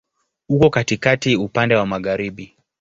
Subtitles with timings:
[0.49, 2.55] Uko katikati, upande wa magharibi.